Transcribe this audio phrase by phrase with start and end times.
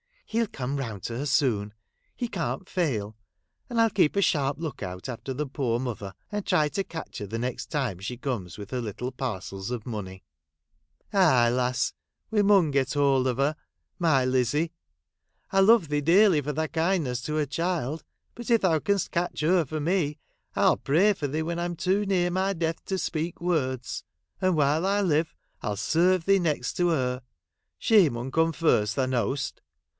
[0.31, 1.73] 'He'll come round to her soon;
[2.15, 3.17] he can't fail;
[3.69, 6.89] and I '11 lieep a sharp look out after the poor mother, and try and
[6.89, 10.23] catch lier the next time she comes with her little parcels of money.'
[11.13, 11.93] 'Aye, lass!
[12.31, 13.57] we mun get hold of her;
[13.99, 14.71] my Lizzie.
[15.51, 19.41] I love thee dearly for thy kindness to her child; but, if thou can'st catch
[19.41, 20.17] her for me,
[20.55, 24.05] I '11 pray for thee when I 'm too near my death to speak words;
[24.39, 27.21] and while I live, I '11 serve thee next to her,—
[27.77, 29.61] she mun come first, thou know'st.